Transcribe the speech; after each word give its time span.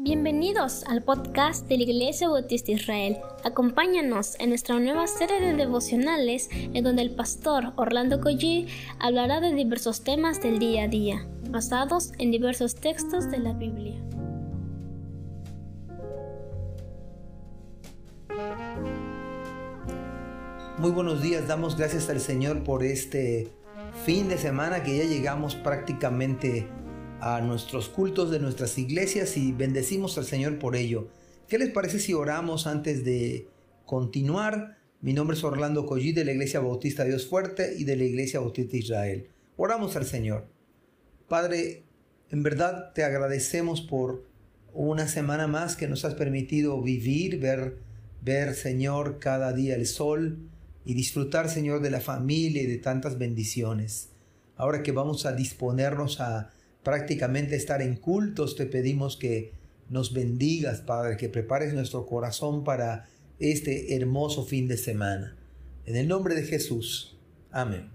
Bienvenidos 0.00 0.84
al 0.84 1.02
podcast 1.02 1.66
de 1.66 1.76
la 1.76 1.82
Iglesia 1.82 2.28
Bautista 2.28 2.70
Israel. 2.70 3.18
Acompáñanos 3.42 4.36
en 4.38 4.50
nuestra 4.50 4.78
nueva 4.78 5.08
serie 5.08 5.40
de 5.40 5.54
devocionales 5.54 6.48
en 6.52 6.84
donde 6.84 7.02
el 7.02 7.16
pastor 7.16 7.72
Orlando 7.74 8.20
Collie 8.20 8.68
hablará 9.00 9.40
de 9.40 9.52
diversos 9.52 10.04
temas 10.04 10.40
del 10.40 10.60
día 10.60 10.84
a 10.84 10.88
día, 10.88 11.26
basados 11.50 12.12
en 12.18 12.30
diversos 12.30 12.76
textos 12.76 13.28
de 13.28 13.38
la 13.40 13.54
Biblia. 13.54 14.00
Muy 20.78 20.92
buenos 20.92 21.20
días, 21.20 21.48
damos 21.48 21.76
gracias 21.76 22.08
al 22.08 22.20
Señor 22.20 22.62
por 22.62 22.84
este 22.84 23.48
fin 24.04 24.28
de 24.28 24.38
semana 24.38 24.84
que 24.84 24.96
ya 24.96 25.04
llegamos 25.06 25.56
prácticamente 25.56 26.68
a 27.20 27.40
nuestros 27.40 27.88
cultos 27.88 28.30
de 28.30 28.38
nuestras 28.38 28.78
iglesias 28.78 29.36
y 29.36 29.52
bendecimos 29.52 30.16
al 30.18 30.24
Señor 30.24 30.58
por 30.58 30.76
ello. 30.76 31.08
¿Qué 31.48 31.58
les 31.58 31.70
parece 31.70 31.98
si 31.98 32.14
oramos 32.14 32.66
antes 32.66 33.04
de 33.04 33.48
continuar? 33.84 34.78
Mi 35.00 35.12
nombre 35.12 35.36
es 35.36 35.42
Orlando 35.42 35.86
Collí 35.86 36.12
de 36.12 36.24
la 36.24 36.32
Iglesia 36.32 36.60
Bautista 36.60 37.04
Dios 37.04 37.26
Fuerte 37.26 37.74
y 37.76 37.84
de 37.84 37.96
la 37.96 38.04
Iglesia 38.04 38.40
Bautista 38.40 38.76
Israel. 38.76 39.28
Oramos 39.56 39.96
al 39.96 40.06
Señor. 40.06 40.46
Padre, 41.28 41.84
en 42.30 42.42
verdad 42.42 42.92
te 42.92 43.02
agradecemos 43.02 43.80
por 43.80 44.24
una 44.72 45.08
semana 45.08 45.46
más 45.46 45.74
que 45.74 45.88
nos 45.88 46.04
has 46.04 46.14
permitido 46.14 46.80
vivir, 46.82 47.40
ver, 47.40 47.78
ver 48.22 48.54
Señor 48.54 49.18
cada 49.18 49.52
día 49.52 49.74
el 49.74 49.86
sol 49.86 50.38
y 50.84 50.94
disfrutar 50.94 51.48
Señor 51.48 51.80
de 51.80 51.90
la 51.90 52.00
familia 52.00 52.62
y 52.62 52.66
de 52.66 52.78
tantas 52.78 53.18
bendiciones. 53.18 54.10
Ahora 54.56 54.82
que 54.82 54.92
vamos 54.92 55.26
a 55.26 55.32
disponernos 55.32 56.20
a 56.20 56.50
prácticamente 56.88 57.54
estar 57.54 57.82
en 57.82 57.96
cultos, 57.96 58.56
te 58.56 58.64
pedimos 58.64 59.18
que 59.18 59.52
nos 59.90 60.14
bendigas, 60.14 60.80
Padre, 60.80 61.18
que 61.18 61.28
prepares 61.28 61.74
nuestro 61.74 62.06
corazón 62.06 62.64
para 62.64 63.10
este 63.38 63.94
hermoso 63.94 64.46
fin 64.46 64.68
de 64.68 64.78
semana. 64.78 65.36
En 65.84 65.96
el 65.96 66.08
nombre 66.08 66.34
de 66.34 66.44
Jesús. 66.44 67.18
Amén. 67.50 67.90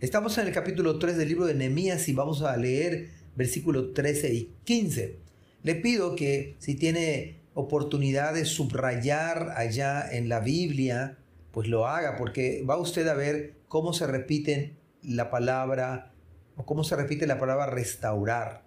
Estamos 0.00 0.36
en 0.36 0.48
el 0.48 0.52
capítulo 0.52 0.98
3 0.98 1.16
del 1.16 1.28
libro 1.28 1.46
de 1.46 1.54
Nehemías 1.54 2.08
y 2.08 2.12
vamos 2.12 2.42
a 2.42 2.56
leer 2.56 3.10
versículos 3.36 3.94
13 3.94 4.34
y 4.34 4.52
15. 4.64 5.16
Le 5.62 5.76
pido 5.76 6.16
que 6.16 6.56
si 6.58 6.74
tiene 6.74 7.38
oportunidad 7.54 8.34
de 8.34 8.46
subrayar 8.46 9.52
allá 9.54 10.04
en 10.10 10.28
la 10.28 10.40
Biblia, 10.40 11.18
pues 11.52 11.68
lo 11.68 11.86
haga, 11.86 12.16
porque 12.16 12.64
va 12.68 12.78
usted 12.78 13.06
a 13.06 13.14
ver 13.14 13.54
cómo 13.68 13.92
se 13.92 14.08
repiten 14.08 14.76
la 15.04 15.30
palabra 15.30 16.14
o 16.58 16.66
cómo 16.66 16.84
se 16.84 16.96
repite 16.96 17.26
la 17.26 17.38
palabra 17.38 17.66
restaurar. 17.66 18.66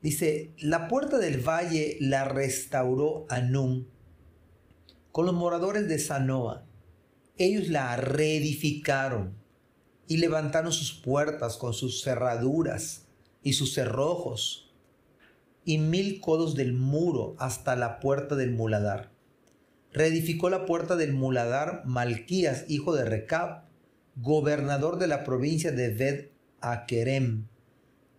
Dice, 0.00 0.52
la 0.58 0.88
puerta 0.88 1.18
del 1.18 1.46
valle 1.46 1.96
la 2.00 2.24
restauró 2.24 3.26
Anum 3.28 3.86
con 5.10 5.26
los 5.26 5.34
moradores 5.34 5.88
de 5.88 5.98
Sanoa. 5.98 6.64
Ellos 7.38 7.68
la 7.68 7.96
reedificaron 7.96 9.34
y 10.06 10.18
levantaron 10.18 10.72
sus 10.72 10.92
puertas 10.92 11.56
con 11.56 11.74
sus 11.74 12.02
cerraduras 12.02 13.06
y 13.42 13.54
sus 13.54 13.74
cerrojos 13.74 14.74
y 15.64 15.78
mil 15.78 16.20
codos 16.20 16.54
del 16.54 16.72
muro 16.72 17.34
hasta 17.38 17.74
la 17.74 17.98
puerta 17.98 18.36
del 18.36 18.52
muladar. 18.52 19.10
Reedificó 19.92 20.50
la 20.50 20.66
puerta 20.66 20.94
del 20.94 21.14
muladar 21.14 21.82
Malquías, 21.84 22.64
hijo 22.68 22.94
de 22.94 23.04
Recab, 23.04 23.64
gobernador 24.14 24.98
de 24.98 25.08
la 25.08 25.24
provincia 25.24 25.72
de 25.72 25.88
Ved 25.88 26.35
a. 26.72 26.86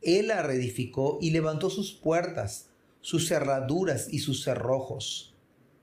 Él 0.02 0.28
la 0.28 0.44
reedificó 0.44 1.18
y 1.22 1.32
levantó 1.32 1.70
sus 1.70 1.92
puertas, 1.94 2.70
sus 3.02 3.28
cerraduras 3.28 4.08
y 4.12 4.20
sus 4.20 4.44
cerrojos. 4.44 5.36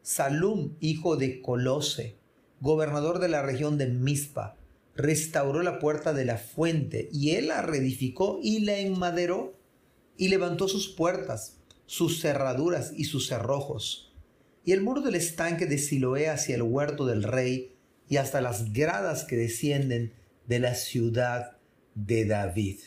Salum, 0.02 0.74
hijo 0.80 1.16
de 1.16 1.40
Colose, 1.40 2.16
gobernador 2.60 3.18
de 3.18 3.28
la 3.28 3.42
región 3.42 3.78
de 3.78 3.86
Mizpa, 3.86 4.56
restauró 4.94 5.62
la 5.62 5.78
puerta 5.78 6.12
de 6.12 6.24
la 6.24 6.38
fuente 6.38 7.08
y 7.12 7.30
él 7.30 7.48
la 7.48 7.62
reedificó 7.62 8.38
y 8.42 8.60
la 8.60 8.78
enmaderó 8.78 9.58
y 10.16 10.28
levantó 10.28 10.68
sus 10.68 10.88
puertas, 10.88 11.58
sus 11.86 12.20
cerraduras 12.20 12.92
y 12.96 13.04
sus 13.04 13.26
cerrojos. 13.26 14.12
Y 14.64 14.72
el 14.72 14.82
muro 14.82 15.00
del 15.00 15.16
estanque 15.16 15.66
de 15.66 15.78
Siloé 15.78 16.28
hacia 16.28 16.54
el 16.54 16.62
huerto 16.62 17.06
del 17.06 17.22
rey 17.22 17.74
y 18.08 18.16
hasta 18.16 18.40
las 18.40 18.72
gradas 18.72 19.24
que 19.24 19.36
descienden 19.36 20.12
de 20.46 20.58
la 20.58 20.74
ciudad 20.74 21.58
de 21.94 22.24
David. 22.24 22.78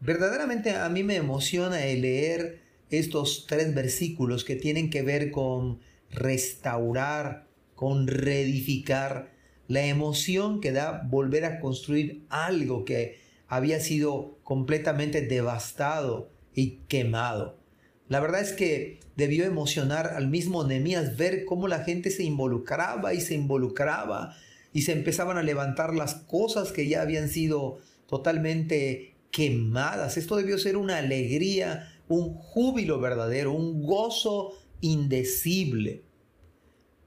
Verdaderamente 0.00 0.70
a 0.70 0.88
mí 0.88 1.02
me 1.02 1.16
emociona 1.16 1.84
el 1.86 2.02
leer 2.02 2.60
estos 2.90 3.46
tres 3.46 3.74
versículos 3.74 4.44
que 4.44 4.56
tienen 4.56 4.90
que 4.90 5.02
ver 5.02 5.30
con 5.30 5.80
restaurar, 6.10 7.48
con 7.74 8.06
reedificar, 8.06 9.36
la 9.66 9.84
emoción 9.84 10.60
que 10.60 10.72
da 10.72 11.02
volver 11.06 11.44
a 11.44 11.60
construir 11.60 12.24
algo 12.30 12.84
que 12.86 13.20
había 13.48 13.80
sido 13.80 14.38
completamente 14.42 15.20
devastado 15.20 16.30
y 16.54 16.78
quemado. 16.88 17.58
La 18.08 18.20
verdad 18.20 18.40
es 18.40 18.52
que 18.52 19.00
debió 19.16 19.44
emocionar 19.44 20.06
al 20.06 20.28
mismo 20.28 20.64
Nehemías 20.64 21.18
ver 21.18 21.44
cómo 21.44 21.68
la 21.68 21.84
gente 21.84 22.10
se 22.10 22.24
involucraba 22.24 23.12
y 23.12 23.20
se 23.20 23.34
involucraba 23.34 24.34
y 24.72 24.82
se 24.82 24.92
empezaban 24.92 25.36
a 25.36 25.42
levantar 25.42 25.94
las 25.94 26.14
cosas 26.14 26.72
que 26.72 26.88
ya 26.88 27.02
habían 27.02 27.28
sido 27.28 27.78
totalmente 28.08 29.14
quemadas. 29.30 30.16
Esto 30.16 30.36
debió 30.36 30.58
ser 30.58 30.76
una 30.76 30.98
alegría, 30.98 31.92
un 32.08 32.34
júbilo 32.34 32.98
verdadero, 32.98 33.52
un 33.52 33.82
gozo 33.82 34.54
indecible. 34.80 36.02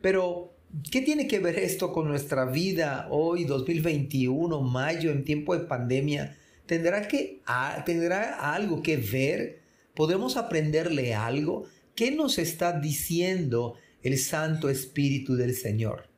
Pero, 0.01 0.53
¿qué 0.91 1.01
tiene 1.01 1.27
que 1.27 1.39
ver 1.39 1.57
esto 1.57 1.91
con 1.91 2.07
nuestra 2.07 2.45
vida 2.45 3.07
hoy, 3.09 3.45
2021, 3.45 4.61
mayo, 4.61 5.11
en 5.11 5.23
tiempo 5.23 5.57
de 5.57 5.65
pandemia? 5.65 6.37
¿Tendrá, 6.65 7.07
que, 7.07 7.41
¿Tendrá 7.85 8.53
algo 8.53 8.81
que 8.81 8.97
ver? 8.97 9.61
¿Podemos 9.95 10.37
aprenderle 10.37 11.15
algo? 11.15 11.65
¿Qué 11.95 12.11
nos 12.11 12.37
está 12.37 12.79
diciendo 12.79 13.75
el 14.03 14.17
Santo 14.17 14.69
Espíritu 14.69 15.35
del 15.35 15.55
Señor? 15.55 16.09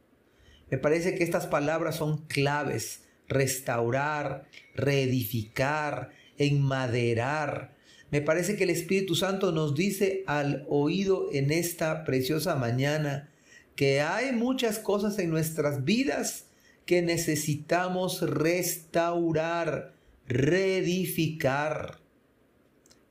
Me 0.69 0.77
parece 0.77 1.15
que 1.15 1.23
estas 1.23 1.47
palabras 1.47 1.95
son 1.95 2.25
claves 2.27 3.03
restaurar, 3.27 4.45
reedificar, 4.75 6.11
enmaderar. 6.37 7.75
Me 8.11 8.21
parece 8.21 8.55
que 8.55 8.63
el 8.63 8.69
Espíritu 8.69 9.15
Santo 9.15 9.51
nos 9.51 9.75
dice 9.75 10.23
al 10.27 10.65
oído 10.69 11.29
en 11.31 11.51
esta 11.51 12.03
preciosa 12.03 12.55
mañana 12.55 13.29
que 13.75 14.01
hay 14.01 14.31
muchas 14.31 14.79
cosas 14.79 15.17
en 15.19 15.29
nuestras 15.29 15.83
vidas 15.83 16.47
que 16.85 17.01
necesitamos 17.01 18.21
restaurar, 18.21 19.93
reedificar. 20.27 21.99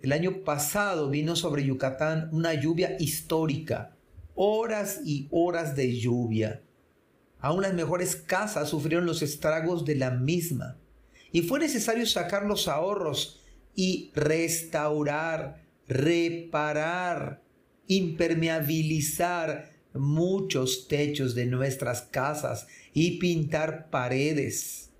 El 0.00 0.12
año 0.12 0.44
pasado 0.44 1.10
vino 1.10 1.36
sobre 1.36 1.64
Yucatán 1.64 2.28
una 2.32 2.54
lluvia 2.54 2.96
histórica, 2.98 3.96
horas 4.34 5.00
y 5.04 5.28
horas 5.30 5.74
de 5.76 5.98
lluvia. 5.98 6.62
Aún 7.42 7.62
las 7.62 7.74
mejores 7.74 8.14
casas 8.14 8.70
sufrieron 8.70 9.04
los 9.04 9.20
estragos 9.20 9.84
de 9.84 9.96
la 9.96 10.12
misma. 10.12 10.78
Y 11.32 11.42
fue 11.42 11.58
necesario 11.58 12.06
sacar 12.06 12.46
los 12.46 12.68
ahorros 12.68 13.40
y 13.74 14.12
restaurar, 14.14 15.64
reparar, 15.88 17.42
impermeabilizar 17.88 19.72
muchos 19.92 20.86
techos 20.86 21.34
de 21.34 21.46
nuestras 21.46 22.02
casas 22.02 22.68
y 22.94 23.18
pintar 23.18 23.90
paredes. 23.90 24.90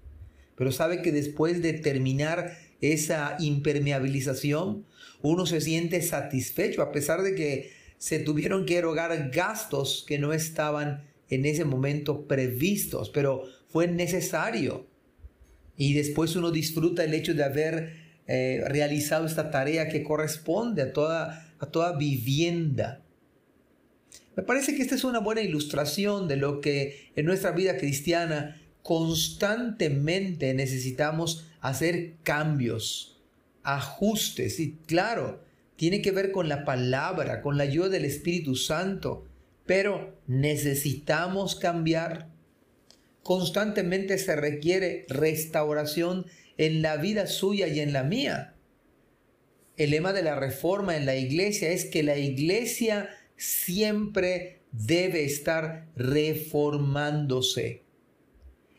Pero 0.57 0.73
sabe 0.73 1.01
que 1.01 1.13
después 1.13 1.63
de 1.63 1.75
terminar 1.75 2.59
esa 2.81 3.37
impermeabilización, 3.39 4.85
uno 5.23 5.47
se 5.47 5.61
siente 5.61 6.03
satisfecho 6.03 6.83
a 6.83 6.91
pesar 6.91 7.23
de 7.23 7.37
que 7.37 7.73
se 7.99 8.19
tuvieron 8.19 8.67
que 8.67 8.79
erogar 8.79 9.31
gastos 9.31 10.05
que 10.09 10.19
no 10.19 10.33
estaban 10.33 11.12
en 11.35 11.47
ese 11.47 11.65
momento 11.65 12.27
previstos, 12.27 13.11
pero 13.11 13.45
fue 13.69 13.89
necesario. 13.89 14.87
Y 15.77 15.95
después 15.95 16.37
uno 16.37 16.51
disfruta 16.51 17.05
el 17.05 17.15
hecho 17.15 17.33
de 17.33 17.45
haber 17.45 17.93
eh, 18.27 18.63
realizado 18.67 19.27
esta 19.27 19.51
tarea 19.51 19.89
que 19.89 20.03
corresponde 20.03 20.83
a 20.83 20.93
toda, 20.93 21.55
a 21.59 21.67
toda 21.67 21.97
vivienda. 21.97 23.03
Me 24.37 24.43
parece 24.43 24.75
que 24.75 24.83
esta 24.83 24.95
es 24.95 25.05
una 25.05 25.21
buena 25.21 25.41
ilustración 25.41 26.29
de 26.29 26.37
lo 26.37 26.61
que 26.61 27.11
en 27.17 27.25
nuestra 27.25 27.53
vida 27.53 27.79
cristiana 27.79 28.61
constantemente 28.83 30.53
necesitamos 30.55 31.47
hacer 31.61 32.15
cambios, 32.23 33.23
ajustes. 33.63 34.61
Y 34.61 34.77
claro, 34.87 35.43
tiene 35.77 36.03
que 36.03 36.13
ver 36.13 36.31
con 36.31 36.49
la 36.49 36.65
palabra, 36.65 37.41
con 37.41 37.57
la 37.57 37.65
ayuda 37.65 37.89
del 37.89 38.05
Espíritu 38.05 38.55
Santo. 38.55 39.27
Pero 39.67 40.21
necesitamos 40.27 41.57
cambiar. 41.57 42.31
Constantemente 43.23 44.19
se 44.19 44.35
requiere 44.37 45.07
restauración 45.09 46.27
en 46.59 46.83
la 46.83 46.97
vida 46.97 47.27
suya 47.27 47.69
y 47.69 47.81
en 47.81 47.93
la 47.93 48.03
mía. 48.03 48.49
el 49.79 49.91
lema 49.91 50.13
de 50.13 50.23
la 50.23 50.39
reforma 50.39 50.97
en 50.97 51.07
la 51.07 51.17
iglesia 51.17 51.71
es 51.71 51.87
que 51.87 52.03
la 52.03 52.19
iglesia 52.19 53.09
siempre 53.37 54.61
debe 54.71 55.25
estar 55.25 55.89
reformándose. 55.97 57.83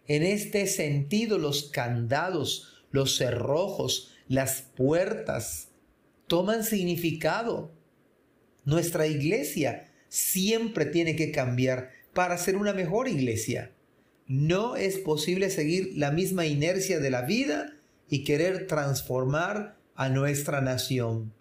En 0.07 0.23
este 0.23 0.67
sentido, 0.67 1.37
los 1.37 1.63
candados, 1.63 2.83
los 2.91 3.17
cerrojos, 3.17 4.13
las 4.27 4.61
puertas 4.61 5.69
toman 6.27 6.63
significado. 6.63 7.71
Nuestra 8.65 9.07
iglesia 9.07 9.92
siempre 10.13 10.85
tiene 10.85 11.15
que 11.15 11.31
cambiar 11.31 11.89
para 12.13 12.37
ser 12.37 12.55
una 12.55 12.71
mejor 12.71 13.07
iglesia. 13.07 13.71
No 14.27 14.75
es 14.75 14.99
posible 14.99 15.49
seguir 15.49 15.93
la 15.95 16.11
misma 16.11 16.45
inercia 16.45 16.99
de 16.99 17.09
la 17.09 17.23
vida 17.23 17.73
y 18.09 18.23
querer 18.23 18.67
transformar 18.67 19.75
a 19.95 20.09
nuestra 20.09 20.61
nación. 20.61 21.33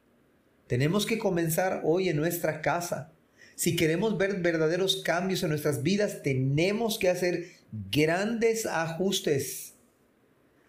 Tenemos 0.69 1.05
que 1.05 1.19
comenzar 1.19 1.83
hoy 1.85 2.09
en 2.09 2.17
nuestra 2.17 2.63
casa. 2.63 3.13
Si 3.57 3.77
queremos 3.77 4.17
ver 4.17 4.41
verdaderos 4.41 5.03
cambios 5.03 5.43
en 5.43 5.51
nuestras 5.51 5.83
vidas, 5.83 6.23
tenemos 6.23 6.99
que 6.99 7.11
hacer 7.11 7.49
grandes 7.91 8.65
ajustes. 8.65 9.75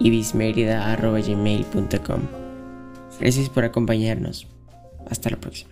ibismerida.gmail.com 0.00 2.20
Gracias 3.20 3.48
por 3.48 3.64
acompañarnos. 3.64 4.48
Hasta 5.08 5.30
la 5.30 5.36
próxima. 5.36 5.71